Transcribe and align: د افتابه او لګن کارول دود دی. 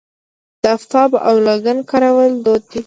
د 0.61 0.63
افتابه 0.77 1.17
او 1.27 1.35
لګن 1.47 1.77
کارول 1.89 2.31
دود 2.43 2.63
دی. 2.71 2.79